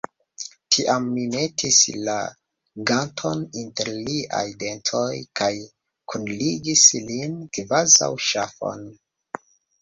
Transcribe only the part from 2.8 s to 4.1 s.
ganton inter